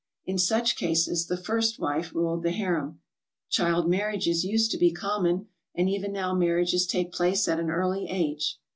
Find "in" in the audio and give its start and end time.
0.25-0.39